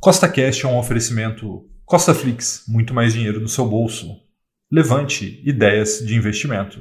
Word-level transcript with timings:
Costa 0.00 0.28
Cash 0.28 0.62
é 0.62 0.68
um 0.68 0.78
oferecimento 0.78 1.66
Costa 1.84 2.14
Flix, 2.14 2.62
muito 2.68 2.94
mais 2.94 3.14
dinheiro 3.14 3.40
no 3.40 3.48
seu 3.48 3.66
bolso. 3.66 4.16
Levante 4.70 5.42
ideias 5.44 5.98
de 5.98 6.14
investimento. 6.14 6.78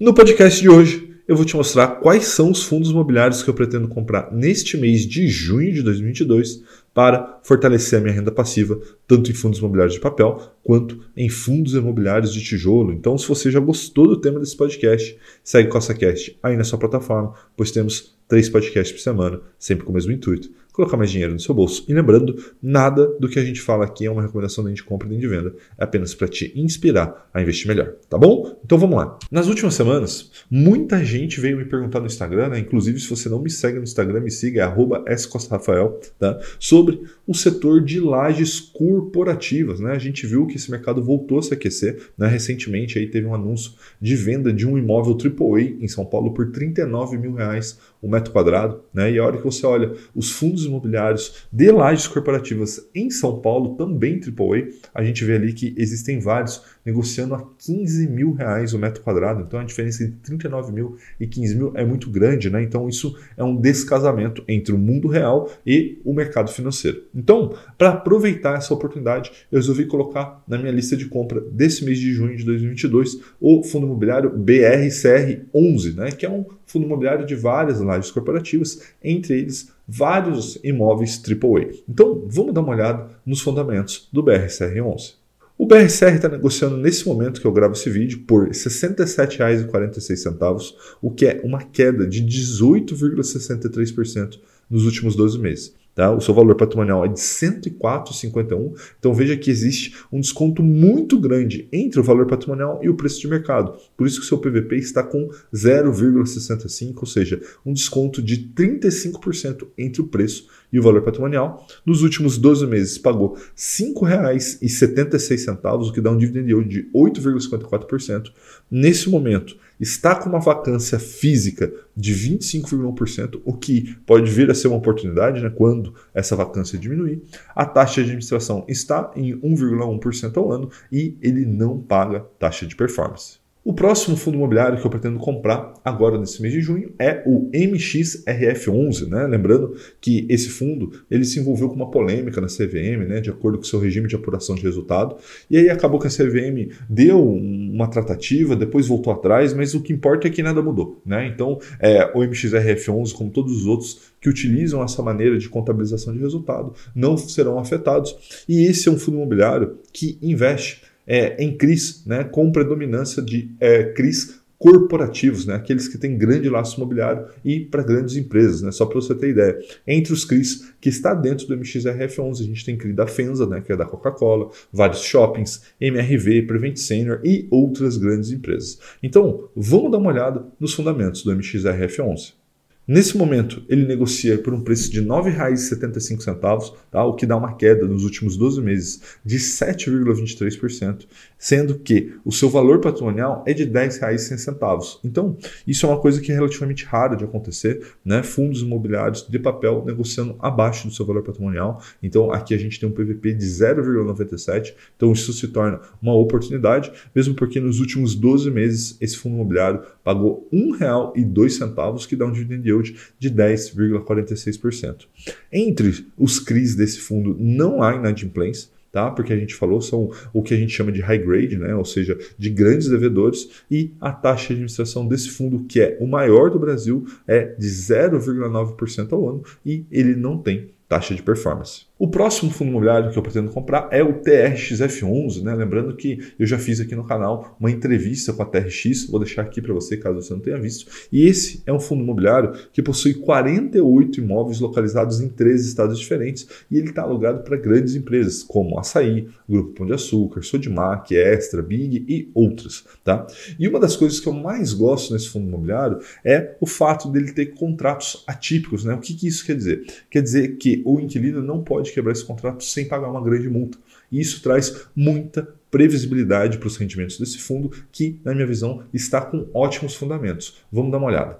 No 0.00 0.12
podcast 0.12 0.60
de 0.60 0.68
hoje, 0.68 1.14
eu 1.28 1.36
vou 1.36 1.44
te 1.44 1.54
mostrar 1.54 2.00
quais 2.00 2.24
são 2.24 2.50
os 2.50 2.64
fundos 2.64 2.90
imobiliários 2.90 3.44
que 3.44 3.48
eu 3.48 3.54
pretendo 3.54 3.86
comprar 3.86 4.32
neste 4.32 4.76
mês 4.76 5.06
de 5.06 5.28
junho 5.28 5.72
de 5.72 5.82
2022 5.82 6.64
para 6.92 7.40
fortalecer 7.44 8.00
a 8.00 8.02
minha 8.02 8.14
renda 8.14 8.32
passiva, 8.32 8.76
tanto 9.06 9.30
em 9.30 9.34
fundos 9.34 9.60
imobiliários 9.60 9.94
de 9.94 10.00
papel 10.00 10.52
quanto 10.64 11.00
em 11.16 11.28
fundos 11.28 11.74
imobiliários 11.74 12.34
de 12.34 12.42
tijolo. 12.42 12.92
Então, 12.92 13.16
se 13.16 13.28
você 13.28 13.52
já 13.52 13.60
gostou 13.60 14.08
do 14.08 14.20
tema 14.20 14.40
desse 14.40 14.56
podcast, 14.56 15.16
segue 15.44 15.68
CostaCast 15.68 16.36
aí 16.42 16.56
na 16.56 16.64
sua 16.64 16.78
plataforma, 16.78 17.34
pois 17.56 17.70
temos 17.70 18.16
três 18.26 18.48
podcasts 18.48 18.92
por 18.92 19.00
semana, 19.00 19.40
sempre 19.60 19.84
com 19.84 19.92
o 19.92 19.94
mesmo 19.94 20.10
intuito 20.10 20.63
colocar 20.74 20.96
mais 20.96 21.10
dinheiro 21.10 21.32
no 21.32 21.38
seu 21.38 21.54
bolso. 21.54 21.84
E 21.88 21.94
lembrando, 21.94 22.36
nada 22.60 23.06
do 23.20 23.28
que 23.28 23.38
a 23.38 23.44
gente 23.44 23.60
fala 23.60 23.84
aqui 23.84 24.06
é 24.06 24.10
uma 24.10 24.20
recomendação 24.20 24.64
nem 24.64 24.74
de 24.74 24.82
compra 24.82 25.08
nem 25.08 25.20
de 25.20 25.28
venda, 25.28 25.54
é 25.78 25.84
apenas 25.84 26.14
para 26.14 26.26
te 26.26 26.52
inspirar 26.56 27.30
a 27.32 27.40
investir 27.40 27.68
melhor, 27.68 27.94
tá 28.10 28.18
bom? 28.18 28.58
Então 28.64 28.76
vamos 28.76 28.96
lá. 28.96 29.16
Nas 29.30 29.46
últimas 29.46 29.74
semanas, 29.74 30.32
muita 30.50 31.04
gente 31.04 31.40
veio 31.40 31.56
me 31.56 31.64
perguntar 31.64 32.00
no 32.00 32.06
Instagram, 32.06 32.48
né? 32.48 32.58
inclusive 32.58 32.98
se 32.98 33.08
você 33.08 33.28
não 33.28 33.40
me 33.40 33.48
segue 33.48 33.78
no 33.78 33.84
Instagram, 33.84 34.20
me 34.20 34.32
siga, 34.32 34.74
é 35.06 35.16
@scostaRafael, 35.16 36.00
tá? 36.18 36.40
sobre 36.58 37.02
o 37.24 37.34
setor 37.34 37.80
de 37.80 38.00
lajes 38.00 38.58
corporativas. 38.58 39.78
Né? 39.78 39.92
A 39.92 39.98
gente 39.98 40.26
viu 40.26 40.44
que 40.44 40.56
esse 40.56 40.70
mercado 40.72 41.02
voltou 41.02 41.38
a 41.38 41.42
se 41.42 41.54
aquecer. 41.54 42.10
Né? 42.18 42.26
Recentemente 42.26 42.98
aí 42.98 43.06
teve 43.06 43.26
um 43.26 43.34
anúncio 43.34 43.74
de 44.00 44.16
venda 44.16 44.52
de 44.52 44.66
um 44.66 44.76
imóvel 44.76 45.16
AAA 45.16 45.60
em 45.80 45.86
São 45.86 46.04
Paulo 46.04 46.34
por 46.34 46.50
39 46.50 47.16
mil 47.16 47.34
reais 47.34 47.78
o 48.02 48.08
metro 48.08 48.32
quadrado. 48.32 48.82
Né? 48.92 49.12
E 49.12 49.18
a 49.18 49.24
hora 49.24 49.38
que 49.38 49.44
você 49.44 49.64
olha 49.64 49.92
os 50.14 50.30
fundos 50.30 50.63
fundos 50.64 50.66
imobiliários 50.66 51.46
de 51.52 51.70
lajes 51.70 52.06
corporativas 52.06 52.88
em 52.94 53.10
São 53.10 53.40
Paulo, 53.40 53.76
também 53.76 54.20
AAA, 54.20 54.68
a 54.94 55.04
gente 55.04 55.24
vê 55.24 55.36
ali 55.36 55.52
que 55.52 55.74
existem 55.76 56.18
vários 56.18 56.62
negociando 56.84 57.34
a 57.34 57.44
15 57.58 58.08
mil 58.08 58.32
reais 58.32 58.74
o 58.74 58.78
metro 58.78 59.02
quadrado. 59.02 59.42
Então 59.42 59.58
a 59.58 59.64
diferença 59.64 60.04
entre 60.04 60.16
39 60.22 60.72
mil 60.72 60.96
e 61.18 61.26
15 61.26 61.54
mil 61.54 61.72
é 61.74 61.84
muito 61.84 62.10
grande, 62.10 62.50
né? 62.50 62.62
Então 62.62 62.88
isso 62.88 63.16
é 63.36 63.44
um 63.44 63.56
descasamento 63.56 64.44
entre 64.46 64.74
o 64.74 64.78
mundo 64.78 65.08
real 65.08 65.50
e 65.66 65.98
o 66.04 66.12
mercado 66.12 66.50
financeiro. 66.50 67.04
Então, 67.14 67.54
para 67.78 67.90
aproveitar 67.90 68.58
essa 68.58 68.74
oportunidade, 68.74 69.30
eu 69.50 69.58
resolvi 69.58 69.86
colocar 69.86 70.42
na 70.46 70.58
minha 70.58 70.72
lista 70.72 70.96
de 70.96 71.06
compra 71.06 71.40
desse 71.40 71.84
mês 71.84 71.98
de 71.98 72.12
junho 72.12 72.36
de 72.36 72.44
2022 72.44 73.20
o 73.40 73.62
fundo 73.62 73.86
imobiliário 73.86 74.30
BRCR11, 74.30 75.94
né? 75.94 76.10
Que 76.10 76.26
é 76.26 76.30
um 76.30 76.44
fundo 76.66 76.86
imobiliário 76.86 77.24
de 77.24 77.34
várias 77.34 77.80
lajes 77.80 78.10
corporativas, 78.10 78.82
entre 79.02 79.38
eles 79.38 79.73
vários 79.86 80.58
imóveis 80.64 81.22
AAA. 81.22 81.74
Então, 81.88 82.24
vamos 82.26 82.52
dar 82.54 82.62
uma 82.62 82.72
olhada 82.72 83.10
nos 83.24 83.40
fundamentos 83.40 84.08
do 84.12 84.20
BRCR11. 84.22 85.14
O 85.56 85.66
BRCR 85.66 86.16
está 86.16 86.28
negociando 86.28 86.76
nesse 86.76 87.06
momento 87.06 87.40
que 87.40 87.46
eu 87.46 87.52
gravo 87.52 87.74
esse 87.74 87.88
vídeo 87.88 88.24
por 88.26 88.48
R$ 88.48 88.50
67,46, 88.50 90.74
o 91.00 91.12
que 91.12 91.26
é 91.26 91.40
uma 91.44 91.62
queda 91.62 92.04
de 92.06 92.24
18,63% 92.24 94.40
nos 94.68 94.84
últimos 94.84 95.14
12 95.14 95.38
meses. 95.38 95.72
Tá? 95.94 96.10
O 96.10 96.20
seu 96.20 96.34
valor 96.34 96.56
patrimonial 96.56 97.04
é 97.04 97.08
de 97.08 97.20
104,51. 97.20 98.72
Então 98.98 99.14
veja 99.14 99.36
que 99.36 99.50
existe 99.50 99.94
um 100.10 100.20
desconto 100.20 100.62
muito 100.62 101.20
grande 101.20 101.68
entre 101.72 102.00
o 102.00 102.02
valor 102.02 102.26
patrimonial 102.26 102.80
e 102.82 102.88
o 102.88 102.94
preço 102.94 103.20
de 103.20 103.28
mercado. 103.28 103.78
Por 103.96 104.04
isso 104.06 104.18
que 104.18 104.24
o 104.24 104.28
seu 104.28 104.38
PVP 104.38 104.76
está 104.76 105.04
com 105.04 105.28
0,65, 105.54 106.94
ou 106.96 107.06
seja, 107.06 107.40
um 107.64 107.72
desconto 107.72 108.20
de 108.20 108.52
35% 108.54 109.68
entre 109.78 110.02
o 110.02 110.08
preço 110.08 110.48
e 110.72 110.80
o 110.80 110.82
valor 110.82 111.02
patrimonial. 111.02 111.64
Nos 111.86 112.02
últimos 112.02 112.36
12 112.36 112.66
meses 112.66 112.98
pagou 112.98 113.34
R$ 113.34 113.40
5,76, 113.56 115.88
o 115.88 115.92
que 115.92 116.00
dá 116.00 116.10
um 116.10 116.18
dividend 116.18 116.50
yield 116.50 116.68
de 116.68 116.90
8,54%. 116.92 118.32
Nesse 118.68 119.08
momento, 119.08 119.56
está 119.78 120.14
com 120.14 120.28
uma 120.28 120.40
vacância 120.40 120.98
física 120.98 121.72
de 121.96 122.14
25,1%, 122.14 123.40
o 123.44 123.52
que 123.52 123.96
pode 124.06 124.30
vir 124.30 124.50
a 124.50 124.54
ser 124.54 124.68
uma 124.68 124.76
oportunidade 124.76 125.42
né, 125.42 125.50
quando 125.50 125.94
essa 126.12 126.36
vacância 126.36 126.78
diminuir. 126.78 127.22
A 127.54 127.64
taxa 127.64 127.96
de 127.96 128.02
administração 128.02 128.64
está 128.68 129.10
em 129.14 129.32
1,1% 129.32 130.36
ao 130.36 130.52
ano 130.52 130.70
e 130.90 131.16
ele 131.20 131.44
não 131.44 131.78
paga 131.78 132.20
taxa 132.38 132.66
de 132.66 132.74
performance. 132.74 133.43
O 133.64 133.72
próximo 133.72 134.14
fundo 134.14 134.36
imobiliário 134.36 134.78
que 134.78 134.86
eu 134.86 134.90
pretendo 134.90 135.18
comprar 135.18 135.72
agora 135.82 136.18
nesse 136.18 136.42
mês 136.42 136.52
de 136.52 136.60
junho 136.60 136.92
é 136.98 137.22
o 137.24 137.50
MXRF11, 137.50 139.08
né? 139.08 139.26
Lembrando 139.26 139.74
que 140.02 140.26
esse 140.28 140.50
fundo 140.50 140.92
ele 141.10 141.24
se 141.24 141.40
envolveu 141.40 141.70
com 141.70 141.74
uma 141.74 141.90
polêmica 141.90 142.42
na 142.42 142.46
CVM, 142.46 143.08
né? 143.08 143.22
De 143.22 143.30
acordo 143.30 143.56
com 143.56 143.64
seu 143.64 143.80
regime 143.80 144.06
de 144.06 144.14
apuração 144.14 144.54
de 144.54 144.60
resultado, 144.60 145.16
e 145.50 145.56
aí 145.56 145.70
acabou 145.70 145.98
que 145.98 146.06
a 146.06 146.10
CVM 146.10 146.74
deu 146.90 147.26
uma 147.26 147.88
tratativa, 147.88 148.54
depois 148.54 148.86
voltou 148.86 149.10
atrás, 149.10 149.54
mas 149.54 149.74
o 149.74 149.80
que 149.80 149.94
importa 149.94 150.28
é 150.28 150.30
que 150.30 150.42
nada 150.42 150.60
mudou, 150.60 151.00
né? 151.06 151.26
Então, 151.26 151.58
é, 151.80 152.04
o 152.14 152.18
MXRF11, 152.18 153.14
como 153.14 153.30
todos 153.30 153.56
os 153.56 153.64
outros 153.64 154.12
que 154.20 154.28
utilizam 154.28 154.82
essa 154.82 155.02
maneira 155.02 155.38
de 155.38 155.48
contabilização 155.48 156.12
de 156.12 156.20
resultado, 156.20 156.74
não 156.94 157.16
serão 157.16 157.58
afetados. 157.58 158.44
E 158.46 158.66
esse 158.66 158.90
é 158.90 158.92
um 158.92 158.98
fundo 158.98 159.16
imobiliário 159.16 159.78
que 159.90 160.18
investe 160.20 160.82
é, 161.06 161.42
em 161.42 161.56
CRIs, 161.56 162.04
né, 162.06 162.24
com 162.24 162.50
predominância 162.50 163.22
de 163.22 163.50
é, 163.60 163.84
CRIs 163.84 164.42
corporativos, 164.58 165.44
né, 165.44 165.54
aqueles 165.54 165.88
que 165.88 165.98
têm 165.98 166.16
grande 166.16 166.48
laço 166.48 166.76
imobiliário 166.76 167.26
e 167.44 167.60
para 167.60 167.82
grandes 167.82 168.16
empresas, 168.16 168.62
né, 168.62 168.72
só 168.72 168.86
para 168.86 168.94
você 168.94 169.14
ter 169.14 169.30
ideia. 169.30 169.58
Entre 169.86 170.12
os 170.12 170.24
CRIs 170.24 170.72
que 170.80 170.88
está 170.88 171.12
dentro 171.12 171.46
do 171.46 171.56
MXRF11, 171.56 172.40
a 172.40 172.44
gente 172.44 172.64
tem 172.64 172.76
CRI 172.76 172.92
da 172.92 173.06
Fenza, 173.06 173.46
né, 173.46 173.60
que 173.60 173.72
é 173.72 173.76
da 173.76 173.84
Coca-Cola, 173.84 174.50
vários 174.72 175.02
shoppings, 175.02 175.62
MRV, 175.80 176.42
Prevent 176.42 176.76
Senior 176.76 177.20
e 177.22 177.46
outras 177.50 177.96
grandes 177.96 178.30
empresas. 178.30 178.78
Então, 179.02 179.48
vamos 179.54 179.90
dar 179.90 179.98
uma 179.98 180.10
olhada 180.10 180.46
nos 180.58 180.72
fundamentos 180.72 181.22
do 181.22 181.34
MXRF11. 181.36 182.43
Nesse 182.86 183.16
momento, 183.16 183.62
ele 183.66 183.86
negocia 183.86 184.36
por 184.36 184.52
um 184.52 184.60
preço 184.60 184.90
de 184.90 185.00
R$ 185.00 185.06
9,75, 185.06 186.74
tá? 186.90 187.02
o 187.02 187.14
que 187.14 187.24
dá 187.24 187.34
uma 187.34 187.54
queda 187.54 187.86
nos 187.86 188.04
últimos 188.04 188.36
12 188.36 188.60
meses 188.60 189.00
de 189.24 189.38
7,23%, 189.38 191.06
sendo 191.38 191.78
que 191.78 192.12
o 192.26 192.30
seu 192.30 192.50
valor 192.50 192.82
patrimonial 192.82 193.42
é 193.46 193.54
de 193.54 193.64
R$ 193.64 193.70
10,100. 193.70 194.98
Então, 195.02 195.34
isso 195.66 195.86
é 195.86 195.88
uma 195.88 195.98
coisa 195.98 196.20
que 196.20 196.30
é 196.30 196.34
relativamente 196.34 196.84
rara 196.84 197.16
de 197.16 197.24
acontecer, 197.24 197.94
né? 198.04 198.22
fundos 198.22 198.60
imobiliários 198.60 199.26
de 199.26 199.38
papel 199.38 199.82
negociando 199.86 200.36
abaixo 200.38 200.86
do 200.86 200.92
seu 200.92 201.06
valor 201.06 201.22
patrimonial. 201.22 201.82
Então, 202.02 202.30
aqui 202.32 202.52
a 202.52 202.58
gente 202.58 202.78
tem 202.78 202.86
um 202.86 202.92
PVP 202.92 203.32
de 203.32 203.46
0,97, 203.46 204.74
então 204.94 205.10
isso 205.10 205.32
se 205.32 205.48
torna 205.48 205.80
uma 206.02 206.14
oportunidade, 206.14 206.92
mesmo 207.14 207.34
porque 207.34 207.58
nos 207.60 207.80
últimos 207.80 208.14
12 208.14 208.50
meses 208.50 208.98
esse 209.00 209.16
fundo 209.16 209.36
imobiliário 209.36 209.80
pagou 210.02 210.46
R$ 210.52 210.58
1,02, 210.58 212.06
que 212.06 212.14
dá 212.14 212.26
um 212.26 212.32
dividend 212.32 212.73
yield 212.74 212.96
de 213.18 213.30
10,46%. 213.30 215.06
Entre 215.52 216.06
os 216.18 216.38
CRIs 216.38 216.74
desse 216.74 217.00
fundo 217.00 217.36
não 217.38 217.82
há 217.82 217.94
inadimplência, 217.94 218.68
tá? 218.92 219.10
Porque 219.10 219.32
a 219.32 219.36
gente 219.36 219.54
falou 219.54 219.80
são 219.80 220.10
o 220.32 220.42
que 220.42 220.54
a 220.54 220.56
gente 220.56 220.72
chama 220.72 220.92
de 220.92 221.00
high 221.00 221.18
grade, 221.18 221.56
né? 221.56 221.74
Ou 221.74 221.84
seja, 221.84 222.16
de 222.38 222.50
grandes 222.50 222.88
devedores 222.88 223.48
e 223.70 223.92
a 224.00 224.12
taxa 224.12 224.48
de 224.48 224.52
administração 224.54 225.06
desse 225.06 225.30
fundo, 225.30 225.64
que 225.64 225.80
é 225.80 225.96
o 226.00 226.06
maior 226.06 226.50
do 226.50 226.58
Brasil, 226.58 227.04
é 227.26 227.44
de 227.44 227.66
0,9% 227.66 229.12
ao 229.12 229.28
ano 229.28 229.42
e 229.66 229.84
ele 229.90 230.14
não 230.14 230.38
tem 230.38 230.70
taxa 230.88 231.14
de 231.14 231.22
performance. 231.22 231.86
O 231.96 232.08
próximo 232.08 232.50
fundo 232.50 232.70
imobiliário 232.70 233.12
que 233.12 233.16
eu 233.16 233.22
pretendo 233.22 233.52
comprar 233.52 233.88
é 233.92 234.02
o 234.02 234.14
TRXF11, 234.20 235.42
né? 235.44 235.54
Lembrando 235.54 235.94
que 235.94 236.18
eu 236.36 236.44
já 236.44 236.58
fiz 236.58 236.80
aqui 236.80 236.92
no 236.96 237.06
canal 237.06 237.56
uma 237.60 237.70
entrevista 237.70 238.32
com 238.32 238.42
a 238.42 238.46
TRX, 238.46 239.06
vou 239.08 239.20
deixar 239.20 239.42
aqui 239.42 239.62
para 239.62 239.72
você 239.72 239.96
caso 239.96 240.20
você 240.20 240.34
não 240.34 240.40
tenha 240.40 240.58
visto. 240.58 240.90
E 241.12 241.24
esse 241.24 241.62
é 241.64 241.72
um 241.72 241.78
fundo 241.78 242.02
imobiliário 242.02 242.52
que 242.72 242.82
possui 242.82 243.14
48 243.14 244.20
imóveis 244.20 244.58
localizados 244.58 245.20
em 245.20 245.28
três 245.28 245.64
estados 245.64 245.96
diferentes 245.96 246.48
e 246.68 246.78
ele 246.78 246.88
está 246.88 247.02
alugado 247.02 247.44
para 247.44 247.56
grandes 247.56 247.94
empresas 247.94 248.42
como 248.42 248.76
Açaí, 248.76 249.28
Grupo 249.48 249.74
Pão 249.74 249.86
de 249.86 249.92
Açúcar, 249.92 250.42
Sodimac, 250.42 251.14
Extra, 251.14 251.62
Big 251.62 252.04
e 252.08 252.28
outras, 252.34 252.84
tá? 253.04 253.24
E 253.56 253.68
uma 253.68 253.78
das 253.78 253.94
coisas 253.94 254.18
que 254.18 254.26
eu 254.26 254.32
mais 254.32 254.72
gosto 254.72 255.12
nesse 255.12 255.28
fundo 255.28 255.46
imobiliário 255.46 256.00
é 256.24 256.56
o 256.60 256.66
fato 256.66 257.08
dele 257.08 257.30
ter 257.30 257.54
contratos 257.54 258.24
atípicos, 258.26 258.84
né? 258.84 258.94
O 258.94 258.98
que, 258.98 259.14
que 259.14 259.28
isso 259.28 259.46
quer 259.46 259.54
dizer? 259.54 259.86
Quer 260.10 260.22
dizer 260.22 260.56
que 260.56 260.82
o 260.84 260.98
inquilino 260.98 261.40
não 261.40 261.62
pode 261.62 261.83
pode 261.84 261.92
quebrar 261.92 262.12
esse 262.12 262.24
contrato 262.24 262.64
sem 262.64 262.88
pagar 262.88 263.10
uma 263.10 263.22
grande 263.22 263.46
multa. 263.48 263.78
E 264.10 264.20
isso 264.20 264.42
traz 264.42 264.86
muita 264.96 265.46
previsibilidade 265.70 266.58
para 266.58 266.66
os 266.66 266.76
rendimentos 266.76 267.16
desse 267.18 267.38
fundo, 267.38 267.70
que, 267.92 268.18
na 268.24 268.34
minha 268.34 268.46
visão, 268.46 268.82
está 268.92 269.20
com 269.20 269.46
ótimos 269.52 269.94
fundamentos. 269.94 270.56
Vamos 270.72 270.90
dar 270.90 270.98
uma 270.98 271.06
olhada. 271.08 271.38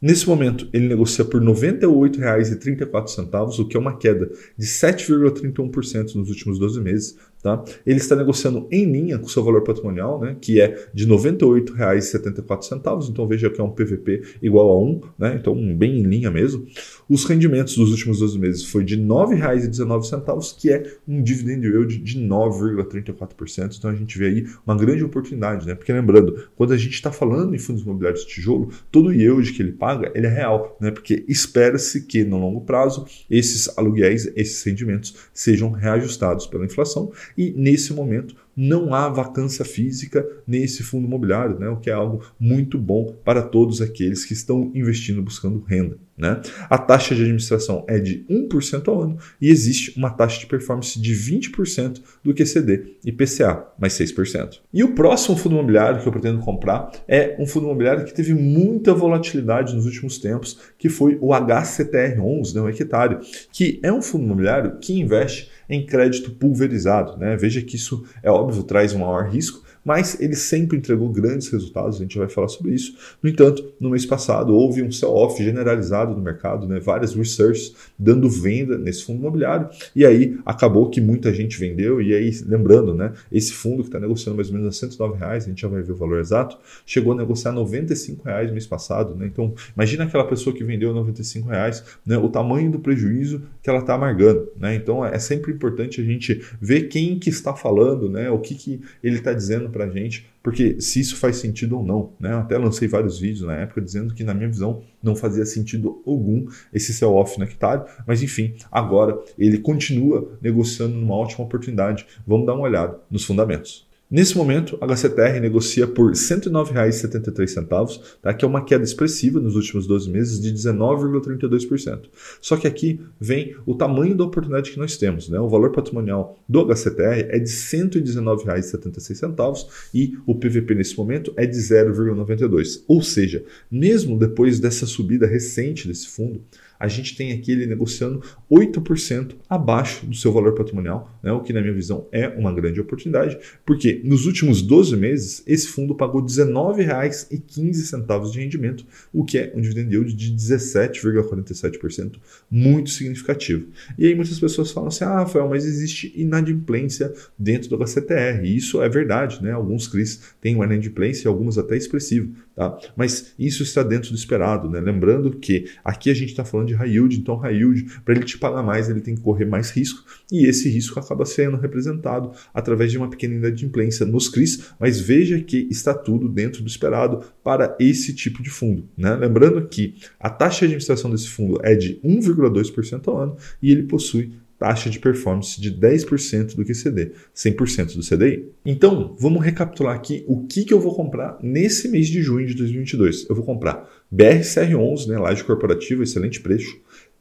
Nesse 0.00 0.28
momento, 0.28 0.68
ele 0.72 0.88
negocia 0.88 1.24
por 1.24 1.40
R$ 1.40 1.48
98,34, 1.48 3.58
o 3.58 3.66
que 3.66 3.76
é 3.76 3.80
uma 3.80 3.96
queda 3.96 4.30
de 4.56 4.66
7,31% 4.66 6.14
nos 6.16 6.28
últimos 6.28 6.58
12 6.58 6.80
meses. 6.80 7.16
Tá? 7.46 7.64
Ele 7.86 7.98
está 7.98 8.16
negociando 8.16 8.66
em 8.72 8.90
linha 8.90 9.20
com 9.20 9.26
o 9.26 9.28
seu 9.28 9.40
valor 9.44 9.62
patrimonial, 9.62 10.20
né, 10.20 10.36
que 10.40 10.60
é 10.60 10.88
de 10.92 11.04
R$ 11.04 11.12
98,74. 11.12 13.08
Então 13.08 13.24
veja 13.28 13.48
que 13.48 13.60
é 13.60 13.62
um 13.62 13.70
PVP 13.70 14.20
igual 14.42 14.68
a 14.72 14.82
1, 14.82 15.00
né, 15.16 15.38
então 15.40 15.54
bem 15.76 16.00
em 16.00 16.02
linha 16.02 16.28
mesmo. 16.28 16.66
Os 17.08 17.24
rendimentos 17.24 17.76
dos 17.76 17.92
últimos 17.92 18.18
12 18.18 18.36
meses 18.36 18.64
foi 18.64 18.82
de 18.82 18.96
R$ 18.96 19.02
9,19, 19.02 20.56
que 20.58 20.72
é 20.72 20.92
um 21.06 21.22
dividend 21.22 21.64
yield 21.64 21.98
de 21.98 22.18
9,34%. 22.18 23.76
Então 23.78 23.92
a 23.92 23.94
gente 23.94 24.18
vê 24.18 24.26
aí 24.26 24.44
uma 24.66 24.76
grande 24.76 25.04
oportunidade, 25.04 25.68
né? 25.68 25.76
Porque 25.76 25.92
lembrando, 25.92 26.48
quando 26.56 26.72
a 26.72 26.76
gente 26.76 26.94
está 26.94 27.12
falando 27.12 27.54
em 27.54 27.58
fundos 27.60 27.84
imobiliários 27.84 28.22
de 28.22 28.26
tijolo, 28.26 28.70
todo 28.90 29.12
yield 29.12 29.52
que 29.52 29.62
ele 29.62 29.70
paga 29.70 30.10
ele 30.16 30.26
é 30.26 30.30
real, 30.30 30.76
né? 30.80 30.90
Porque 30.90 31.24
espera-se 31.28 32.06
que 32.06 32.24
no 32.24 32.38
longo 32.38 32.62
prazo 32.62 33.06
esses 33.30 33.78
aluguéis, 33.78 34.28
esses 34.34 34.60
rendimentos 34.64 35.14
sejam 35.32 35.70
reajustados 35.70 36.48
pela 36.48 36.64
inflação 36.64 37.12
e 37.36 37.52
nesse 37.56 37.92
momento 37.92 38.34
não 38.56 38.94
há 38.94 39.08
vacância 39.08 39.64
física 39.64 40.26
nesse 40.46 40.82
fundo 40.82 41.06
imobiliário, 41.06 41.58
né? 41.58 41.68
o 41.68 41.76
que 41.76 41.90
é 41.90 41.92
algo 41.92 42.24
muito 42.40 42.78
bom 42.78 43.14
para 43.22 43.42
todos 43.42 43.82
aqueles 43.82 44.24
que 44.24 44.32
estão 44.32 44.70
investindo 44.74 45.22
buscando 45.22 45.62
renda. 45.66 45.98
Né? 46.16 46.40
A 46.70 46.78
taxa 46.78 47.14
de 47.14 47.20
administração 47.20 47.84
é 47.86 47.98
de 47.98 48.24
1% 48.30 48.88
ao 48.88 49.02
ano 49.02 49.18
e 49.38 49.50
existe 49.50 49.92
uma 49.98 50.08
taxa 50.08 50.40
de 50.40 50.46
performance 50.46 50.98
de 50.98 51.12
20% 51.14 52.00
do 52.24 52.32
QCD 52.32 52.96
e 53.04 53.12
PCA, 53.12 53.66
mais 53.78 53.92
6%. 53.92 54.60
E 54.72 54.82
o 54.82 54.94
próximo 54.94 55.36
fundo 55.36 55.56
imobiliário 55.56 56.00
que 56.00 56.08
eu 56.08 56.12
pretendo 56.12 56.38
comprar 56.40 56.90
é 57.06 57.36
um 57.38 57.46
fundo 57.46 57.66
imobiliário 57.66 58.06
que 58.06 58.14
teve 58.14 58.32
muita 58.32 58.94
volatilidade 58.94 59.74
nos 59.74 59.84
últimos 59.84 60.16
tempos, 60.16 60.58
que 60.78 60.88
foi 60.88 61.18
o 61.20 61.28
HCTR11, 61.28 62.54
né, 62.54 62.60
o 62.62 62.68
hectare, 62.70 63.18
que 63.52 63.78
é 63.82 63.92
um 63.92 64.00
fundo 64.00 64.24
imobiliário 64.24 64.78
que 64.80 64.98
investe 64.98 65.50
em 65.68 65.84
crédito 65.84 66.30
pulverizado. 66.30 67.16
Né? 67.16 67.36
Veja 67.36 67.60
que 67.62 67.76
isso 67.76 68.04
é 68.22 68.30
óbvio, 68.30 68.62
traz 68.62 68.92
um 68.92 69.00
maior 69.00 69.28
risco, 69.28 69.64
mas 69.86 70.20
ele 70.20 70.34
sempre 70.34 70.76
entregou 70.76 71.08
grandes 71.08 71.48
resultados, 71.48 71.96
a 71.96 72.00
gente 72.00 72.18
vai 72.18 72.28
falar 72.28 72.48
sobre 72.48 72.74
isso. 72.74 72.96
No 73.22 73.30
entanto, 73.30 73.72
no 73.78 73.90
mês 73.90 74.04
passado 74.04 74.52
houve 74.52 74.82
um 74.82 74.90
sell-off 74.90 75.40
generalizado 75.42 76.12
no 76.12 76.20
mercado, 76.20 76.66
né? 76.66 76.80
várias 76.80 77.14
researches 77.14 77.72
dando 77.96 78.28
venda 78.28 78.76
nesse 78.76 79.04
fundo 79.04 79.20
imobiliário, 79.20 79.68
e 79.94 80.04
aí 80.04 80.40
acabou 80.44 80.90
que 80.90 81.00
muita 81.00 81.32
gente 81.32 81.56
vendeu, 81.56 82.02
e 82.02 82.12
aí, 82.12 82.30
lembrando, 82.44 82.92
né, 82.94 83.12
esse 83.30 83.52
fundo 83.52 83.84
que 83.84 83.88
está 83.88 84.00
negociando 84.00 84.34
mais 84.34 84.48
ou 84.48 84.54
menos 84.54 84.68
a 84.68 84.78
109 84.78 85.18
reais, 85.18 85.44
a 85.44 85.48
gente 85.48 85.62
já 85.62 85.68
vai 85.68 85.82
ver 85.82 85.92
o 85.92 85.96
valor 85.96 86.18
exato, 86.18 86.58
chegou 86.84 87.12
a 87.12 87.16
negociar 87.16 87.52
95 87.52 88.24
reais 88.24 88.48
no 88.48 88.54
mês 88.54 88.66
passado. 88.66 89.14
Né? 89.14 89.26
Então, 89.26 89.54
imagina 89.74 90.04
aquela 90.04 90.24
pessoa 90.24 90.54
que 90.54 90.64
vendeu 90.64 90.92
95 90.92 91.48
reais, 91.48 91.84
né, 92.04 92.18
o 92.18 92.28
tamanho 92.28 92.72
do 92.72 92.80
prejuízo 92.80 93.42
que 93.62 93.70
ela 93.70 93.78
está 93.78 93.94
amargando. 93.94 94.48
Né? 94.58 94.74
Então, 94.74 95.04
é 95.04 95.18
sempre 95.20 95.52
importante 95.52 96.00
a 96.00 96.04
gente 96.04 96.42
ver 96.60 96.88
quem 96.88 97.18
que 97.18 97.30
está 97.30 97.54
falando, 97.54 98.08
né, 98.08 98.28
o 98.30 98.38
que, 98.40 98.56
que 98.56 98.80
ele 99.02 99.18
está 99.18 99.32
dizendo 99.32 99.70
para 99.76 99.84
a 99.84 99.90
gente, 99.90 100.26
porque 100.42 100.80
se 100.80 101.00
isso 101.00 101.16
faz 101.16 101.36
sentido 101.36 101.76
ou 101.76 101.84
não. 101.84 102.12
Né? 102.18 102.32
Eu 102.32 102.38
até 102.38 102.56
lancei 102.56 102.88
vários 102.88 103.18
vídeos 103.18 103.46
na 103.46 103.54
época 103.54 103.80
dizendo 103.80 104.14
que, 104.14 104.24
na 104.24 104.32
minha 104.32 104.48
visão, 104.48 104.82
não 105.02 105.14
fazia 105.14 105.44
sentido 105.44 106.02
algum 106.06 106.46
esse 106.72 106.94
sell-off 106.94 107.38
nectário, 107.38 107.84
mas 108.06 108.22
enfim, 108.22 108.54
agora 108.72 109.18
ele 109.38 109.58
continua 109.58 110.38
negociando 110.40 110.96
numa 110.96 111.14
ótima 111.14 111.44
oportunidade. 111.44 112.06
Vamos 112.26 112.46
dar 112.46 112.54
uma 112.54 112.62
olhada 112.62 112.98
nos 113.10 113.24
fundamentos. 113.24 113.85
Nesse 114.08 114.36
momento, 114.36 114.78
a 114.80 114.86
HCTR 114.86 115.40
negocia 115.40 115.84
por 115.84 116.10
R$ 116.10 116.16
109,73, 116.16 118.00
tá? 118.22 118.32
que 118.32 118.44
é 118.44 118.48
uma 118.48 118.64
queda 118.64 118.84
expressiva 118.84 119.40
nos 119.40 119.56
últimos 119.56 119.84
12 119.84 120.08
meses 120.08 120.40
de 120.40 120.52
19,32%. 120.52 122.02
Só 122.40 122.56
que 122.56 122.68
aqui 122.68 123.00
vem 123.20 123.56
o 123.66 123.74
tamanho 123.74 124.14
da 124.14 124.22
oportunidade 124.22 124.70
que 124.70 124.78
nós 124.78 124.96
temos. 124.96 125.28
Né? 125.28 125.40
O 125.40 125.48
valor 125.48 125.72
patrimonial 125.72 126.38
do 126.48 126.72
HCTR 126.72 127.26
é 127.30 127.40
de 127.40 127.50
R$ 127.50 127.56
119,76 127.56 129.66
e 129.92 130.16
o 130.24 130.36
PVP 130.36 130.76
nesse 130.76 130.96
momento 130.96 131.32
é 131.36 131.44
de 131.44 131.58
0,92. 131.58 132.84
Ou 132.86 133.02
seja, 133.02 133.44
mesmo 133.68 134.16
depois 134.16 134.60
dessa 134.60 134.86
subida 134.86 135.26
recente 135.26 135.88
desse 135.88 136.06
fundo, 136.06 136.44
a 136.78 136.88
gente 136.88 137.16
tem 137.16 137.32
aqui 137.32 137.52
ele 137.52 137.66
negociando 137.66 138.22
8% 138.50 139.34
abaixo 139.48 140.06
do 140.06 140.16
seu 140.16 140.32
valor 140.32 140.54
patrimonial, 140.54 141.10
né? 141.22 141.32
o 141.32 141.40
que, 141.40 141.52
na 141.52 141.60
minha 141.60 141.72
visão, 141.72 142.06
é 142.12 142.28
uma 142.28 142.52
grande 142.52 142.80
oportunidade, 142.80 143.38
porque 143.64 144.00
nos 144.04 144.26
últimos 144.26 144.62
12 144.62 144.96
meses, 144.96 145.42
esse 145.46 145.68
fundo 145.68 145.94
pagou 145.94 146.20
R$ 146.20 146.26
19,15 146.26 148.30
de 148.30 148.40
rendimento, 148.40 148.84
o 149.12 149.24
que 149.24 149.38
é 149.38 149.52
um 149.54 149.60
dividend 149.60 149.92
yield 149.92 150.14
de 150.14 150.32
17,47%, 150.32 152.16
muito 152.50 152.90
significativo. 152.90 153.66
E 153.98 154.06
aí 154.06 154.14
muitas 154.14 154.38
pessoas 154.38 154.70
falam 154.70 154.88
assim: 154.88 155.04
ah, 155.04 155.20
Rafael, 155.20 155.48
mas 155.48 155.64
existe 155.64 156.12
inadimplência 156.16 157.12
dentro 157.38 157.68
do 157.68 157.76
HCTR. 157.76 158.44
E 158.44 158.56
isso 158.56 158.82
é 158.82 158.88
verdade, 158.88 159.42
né? 159.42 159.52
Alguns 159.52 159.88
CRIs 159.88 160.20
têm 160.40 160.54
uma 160.54 160.64
inadimplência, 160.64 161.28
alguns 161.28 161.58
até 161.58 161.76
expressivo, 161.76 162.34
tá? 162.56 162.76
Mas 162.96 163.34
isso 163.38 163.62
está 163.62 163.82
dentro 163.82 164.10
do 164.10 164.16
esperado, 164.16 164.68
né? 164.70 164.80
Lembrando 164.80 165.30
que 165.30 165.66
aqui 165.84 166.10
a 166.10 166.14
gente 166.14 166.30
está 166.30 166.44
falando 166.44 166.68
de 166.68 166.74
high 166.74 166.90
yield, 166.90 167.16
então 167.16 167.36
high 167.36 167.54
yield, 167.54 168.00
para 168.02 168.14
ele 168.14 168.24
te 168.24 168.38
pagar 168.38 168.62
mais, 168.62 168.88
ele 168.88 169.02
tem 169.02 169.14
que 169.14 169.20
correr 169.20 169.44
mais 169.44 169.70
risco, 169.70 170.02
e 170.32 170.46
esse 170.46 170.68
risco 170.70 170.98
acaba 170.98 171.26
sendo 171.26 171.58
representado 171.58 172.32
através 172.54 172.90
de 172.90 172.98
uma 172.98 173.10
pequena 173.10 173.34
inadimplência 173.34 174.06
nos 174.06 174.28
CRIs, 174.28 174.72
mas 174.80 174.98
veja 174.98 175.38
que 175.40 175.68
está 175.70 175.92
tudo 175.92 176.28
dentro 176.28 176.62
do 176.62 176.68
esperado 176.68 177.22
para 177.44 177.76
esse 177.78 178.14
tipo 178.14 178.42
de 178.42 178.48
fundo. 178.48 178.88
Né? 178.96 179.14
Lembrando 179.14 179.66
que 179.68 179.94
a 180.18 180.30
taxa 180.30 180.60
de 180.60 180.64
administração 180.64 181.10
desse 181.10 181.28
fundo 181.28 181.60
é 181.62 181.74
de 181.74 182.00
1,2% 182.02 183.08
ao 183.08 183.18
ano 183.18 183.36
e 183.62 183.70
ele 183.70 183.82
possui 183.82 184.32
taxa 184.58 184.88
de 184.88 184.98
performance 184.98 185.60
de 185.60 185.70
10% 185.70 186.54
do 186.54 186.64
QCD, 186.64 187.12
100% 187.34 187.96
do 187.96 188.02
CDI. 188.02 188.46
Então, 188.64 189.14
vamos 189.18 189.44
recapitular 189.44 189.94
aqui 189.94 190.24
o 190.26 190.46
que, 190.46 190.64
que 190.64 190.72
eu 190.72 190.80
vou 190.80 190.94
comprar 190.94 191.38
nesse 191.42 191.88
mês 191.88 192.08
de 192.08 192.22
junho 192.22 192.46
de 192.46 192.54
2022. 192.54 193.26
Eu 193.28 193.34
vou 193.34 193.44
comprar 193.44 193.88
BRCR11, 194.14 195.08
né, 195.08 195.18
laje 195.18 195.44
corporativa, 195.44 196.02
excelente 196.02 196.40
preço, 196.40 196.74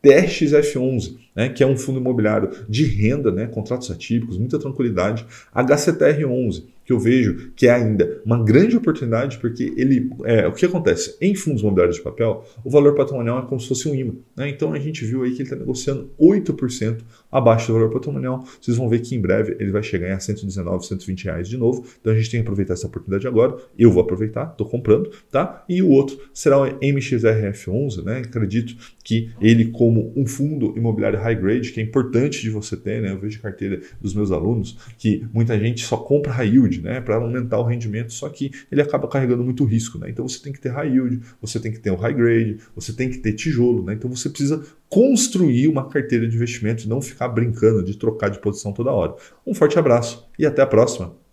TRXF11, 0.03 1.17
né, 1.35 1.49
que 1.49 1.63
é 1.63 1.67
um 1.67 1.77
fundo 1.77 1.99
imobiliário 1.99 2.49
de 2.69 2.85
renda, 2.85 3.31
né, 3.31 3.45
contratos 3.47 3.91
atípicos, 3.91 4.37
muita 4.37 4.57
tranquilidade, 4.57 5.25
HCTR11, 5.53 6.63
que 6.85 6.93
eu 6.93 6.99
vejo 6.99 7.51
que 7.55 7.67
é 7.67 7.71
ainda 7.71 8.21
uma 8.23 8.41
grande 8.41 8.77
oportunidade, 8.77 9.39
porque 9.39 9.73
ele. 9.75 10.09
É, 10.23 10.47
o 10.47 10.53
que 10.53 10.65
acontece? 10.65 11.17
Em 11.19 11.33
fundos 11.33 11.61
imobiliários 11.61 11.97
de 11.97 12.03
papel, 12.03 12.45
o 12.63 12.69
valor 12.69 12.93
patrimonial 12.93 13.39
é 13.39 13.41
como 13.47 13.59
se 13.59 13.67
fosse 13.67 13.89
um 13.89 13.95
imã. 13.95 14.13
Né? 14.35 14.49
Então 14.49 14.71
a 14.71 14.79
gente 14.79 15.03
viu 15.03 15.23
aí 15.23 15.31
que 15.31 15.37
ele 15.37 15.43
está 15.43 15.55
negociando 15.55 16.11
8% 16.19 16.99
abaixo 17.31 17.67
do 17.67 17.73
valor 17.73 17.91
patrimonial. 17.91 18.45
Vocês 18.61 18.77
vão 18.77 18.87
ver 18.87 18.99
que 18.99 19.15
em 19.15 19.19
breve 19.19 19.57
ele 19.59 19.71
vai 19.71 19.81
chegar 19.81 20.15
a 20.15 20.19
119, 20.19 20.85
120 20.85 21.25
reais 21.25 21.49
de 21.49 21.57
novo. 21.57 21.83
Então 21.99 22.13
a 22.13 22.15
gente 22.15 22.29
tem 22.29 22.39
que 22.39 22.45
aproveitar 22.45 22.73
essa 22.73 22.85
oportunidade 22.85 23.27
agora. 23.27 23.55
Eu 23.77 23.91
vou 23.91 24.03
aproveitar, 24.03 24.51
estou 24.51 24.69
comprando, 24.69 25.09
tá? 25.31 25.65
E 25.67 25.81
o 25.81 25.89
outro 25.89 26.19
será 26.33 26.61
o 26.61 26.65
MXRF11, 26.65 28.03
né? 28.03 28.19
Acredito 28.19 28.75
que 29.03 29.31
ele, 29.41 29.65
como 29.65 30.13
um 30.15 30.27
fundo 30.27 30.73
imobiliário 30.77 31.19
high 31.25 31.35
grade, 31.35 31.71
que 31.71 31.79
é 31.79 31.83
importante 31.83 32.41
de 32.41 32.49
você 32.49 32.77
ter, 32.77 33.01
né? 33.01 33.11
Eu 33.11 33.19
vejo 33.19 33.41
carteira 33.41 33.81
dos 33.99 34.13
meus 34.13 34.31
alunos 34.31 34.77
que 34.97 35.25
muita 35.33 35.57
gente 35.59 35.83
só 35.83 35.97
compra 35.97 36.31
high 36.31 36.47
yield 36.47 36.81
né, 36.81 37.01
para 37.01 37.15
aumentar 37.15 37.59
o 37.59 37.63
rendimento, 37.63 38.13
só 38.13 38.29
que 38.29 38.51
ele 38.71 38.81
acaba 38.81 39.07
carregando 39.07 39.43
muito 39.43 39.63
risco. 39.65 39.97
Né? 39.97 40.09
Então 40.09 40.27
você 40.27 40.41
tem 40.41 40.53
que 40.53 40.59
ter 40.59 40.69
high 40.69 40.89
yield, 40.89 41.21
você 41.41 41.59
tem 41.59 41.71
que 41.71 41.79
ter 41.79 41.91
o 41.91 41.95
high 41.95 42.13
grade, 42.13 42.57
você 42.75 42.93
tem 42.93 43.09
que 43.09 43.17
ter 43.17 43.33
tijolo. 43.33 43.83
Né? 43.83 43.93
Então 43.93 44.09
você 44.09 44.29
precisa 44.29 44.63
construir 44.87 45.67
uma 45.67 45.89
carteira 45.89 46.27
de 46.27 46.35
investimento 46.35 46.83
e 46.83 46.87
não 46.87 47.01
ficar 47.01 47.27
brincando 47.27 47.83
de 47.83 47.97
trocar 47.97 48.29
de 48.29 48.39
posição 48.39 48.71
toda 48.71 48.91
hora. 48.91 49.15
Um 49.45 49.53
forte 49.53 49.77
abraço 49.79 50.27
e 50.37 50.45
até 50.45 50.61
a 50.61 50.67
próxima! 50.67 51.24